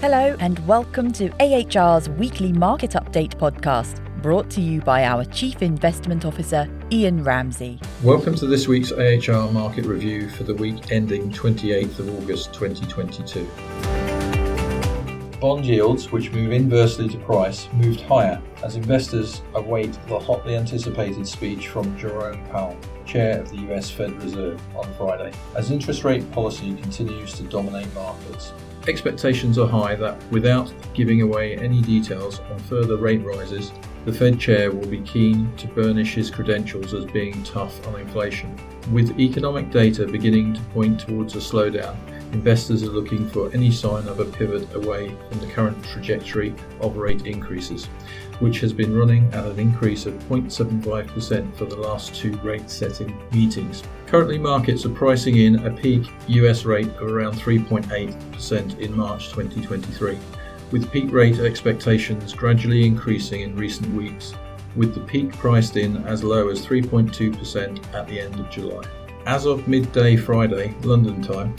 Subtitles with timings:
[0.00, 5.60] Hello, and welcome to AHR's weekly market update podcast, brought to you by our Chief
[5.60, 7.78] Investment Officer, Ian Ramsey.
[8.02, 13.46] Welcome to this week's AHR market review for the week ending 28th of August 2022.
[15.38, 21.26] Bond yields, which move inversely to price, moved higher as investors await the hotly anticipated
[21.26, 26.32] speech from Jerome Powell, chair of the US Fed Reserve, on Friday, as interest rate
[26.32, 28.54] policy continues to dominate markets.
[28.90, 33.70] Expectations are high that, without giving away any details on further rate rises,
[34.04, 38.52] the Fed chair will be keen to burnish his credentials as being tough on inflation.
[38.90, 41.96] With economic data beginning to point towards a slowdown,
[42.32, 46.96] investors are looking for any sign of a pivot away from the current trajectory of
[46.96, 47.86] rate increases,
[48.38, 53.16] which has been running at an increase of 0.75% for the last two rate setting
[53.32, 53.82] meetings.
[54.06, 60.18] Currently, markets are pricing in a peak US rate of around 3.8% in March 2023,
[60.70, 64.34] with peak rate expectations gradually increasing in recent weeks,
[64.76, 68.82] with the peak priced in as low as 3.2% at the end of July.
[69.26, 71.54] As of midday Friday, London time,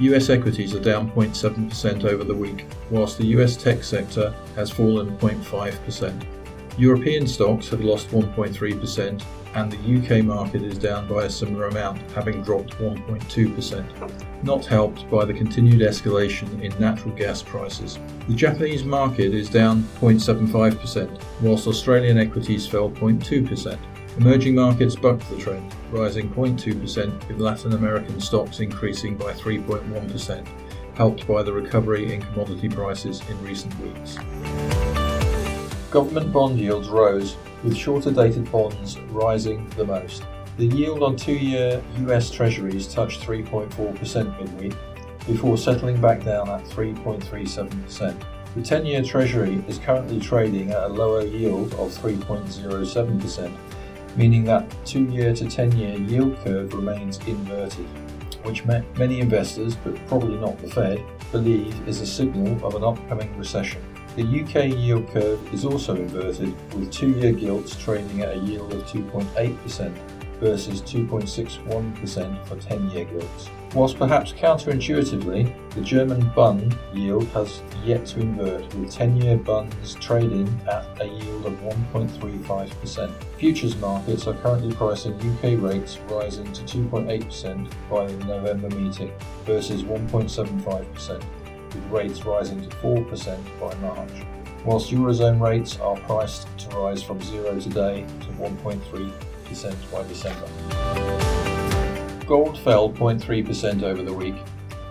[0.00, 5.16] US equities are down 0.7% over the week, whilst the US tech sector has fallen
[5.18, 6.24] 0.5%.
[6.78, 9.22] European stocks have lost 1.3%,
[9.54, 15.10] and the UK market is down by a similar amount, having dropped 1.2%, not helped
[15.10, 17.98] by the continued escalation in natural gas prices.
[18.28, 23.76] The Japanese market is down 0.75%, whilst Australian equities fell 0.2%.
[24.18, 30.44] Emerging markets bucked the trend, rising 0.2%, with Latin American stocks increasing by 3.1%,
[30.94, 34.16] helped by the recovery in commodity prices in recent weeks.
[35.92, 40.24] Government bond yields rose, with shorter dated bonds rising the most.
[40.56, 44.74] The yield on two year US Treasuries touched 3.4% midweek,
[45.28, 48.20] before settling back down at 3.37%.
[48.56, 53.56] The 10 year Treasury is currently trading at a lower yield of 3.07%,
[54.18, 57.86] meaning that two year to 10 year yield curve remains inverted,
[58.42, 63.34] which many investors, but probably not the Fed, believe is a signal of an upcoming
[63.38, 63.80] recession.
[64.16, 68.74] The UK yield curve is also inverted, with two year gilts trading at a yield
[68.74, 73.50] of 2.8% versus 2.61% for 10 year gilts.
[73.74, 79.94] Whilst perhaps counterintuitively, the German Bund yield has yet to invert, with 10 year Bunds
[79.96, 83.12] trading at a yield of 1.35%.
[83.36, 89.12] Futures markets are currently pricing UK rates rising to 2.8% by the November meeting
[89.44, 91.24] versus 1.75%,
[91.74, 94.26] with rates rising to 4% by March.
[94.64, 99.12] Whilst Eurozone rates are priced to rise from zero today to 1.3%
[99.90, 100.46] by December.
[102.26, 104.36] Gold fell 0.3% over the week,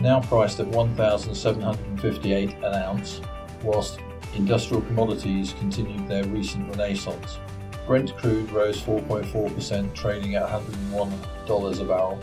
[0.00, 3.20] now priced at 1,758 an ounce,
[3.62, 4.00] whilst
[4.34, 7.38] industrial commodities continued their recent renaissance.
[7.86, 12.18] Brent crude rose 4.4%, trading at $101 a barrel.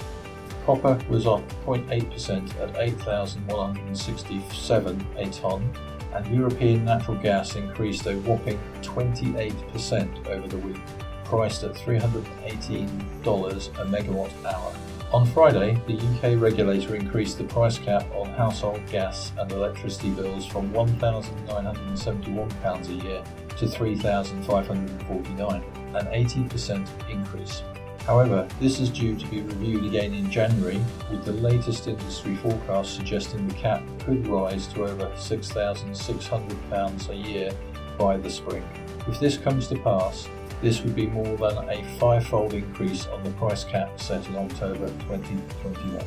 [0.66, 5.72] Copper was up 0.8% at 8,167 a tonne,
[6.14, 10.82] and European natural gas increased a whopping 28% over the week,
[11.28, 14.74] priced at $318 a megawatt hour.
[15.14, 20.46] On Friday, the UK regulator increased the price cap on household gas and electricity bills
[20.46, 23.24] from £1,971 a year
[23.58, 25.64] to £3,549,
[25.96, 27.64] an 80% increase.
[28.06, 30.80] However, this is due to be reviewed again in January,
[31.12, 37.52] with the latest industry forecast suggesting the cap could rise to over £6,600 a year
[37.98, 38.64] by the spring.
[39.08, 40.30] If this comes to pass,
[40.62, 44.88] this would be more than a five-fold increase on the price cap set in October
[45.08, 46.04] 2021.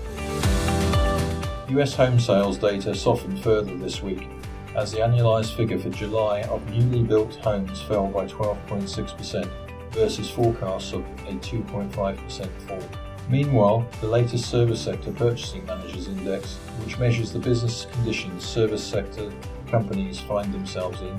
[1.78, 4.28] US home sales data softened further this week
[4.76, 9.48] as the annualized figure for July of newly built homes fell by 12.6%
[9.92, 12.82] versus forecasts of a 2.5% fall.
[13.28, 19.30] Meanwhile, the latest Service Sector Purchasing Managers Index, which measures the business conditions service sector
[19.68, 21.16] companies find themselves in,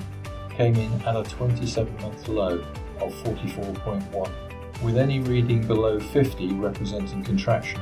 [0.50, 2.62] came in at a 27 month low
[3.06, 7.80] of 44.1, with any reading below 50 representing contraction.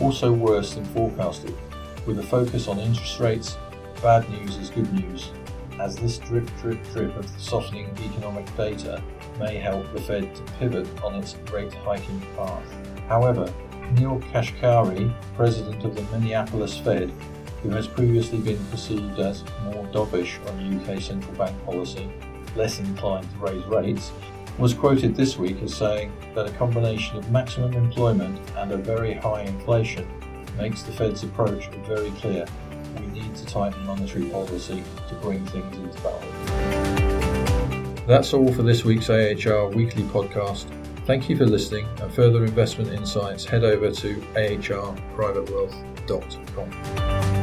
[0.00, 1.54] Also worse than forecasted,
[2.06, 3.56] with a focus on interest rates,
[4.02, 5.30] bad news is good news,
[5.80, 9.02] as this drip drip drip of softening economic data
[9.38, 12.62] may help the Fed to pivot on its rate hiking path.
[13.08, 13.52] However,
[13.92, 17.12] Neel Kashkari, president of the Minneapolis Fed,
[17.62, 22.10] who has previously been perceived as more dovish on UK central bank policy,
[22.56, 24.10] less inclined to raise rates,
[24.58, 29.14] was quoted this week as saying that a combination of maximum employment and a very
[29.14, 30.06] high inflation
[30.56, 32.46] makes the Fed's approach very clear.
[33.00, 36.30] we need to tighten monetary policy to bring things into balance.
[38.06, 40.66] That's all for this week's AHR Weekly Podcast.
[41.06, 47.33] Thank you for listening, and further investment insights, head over to ahrprivatewealth.com.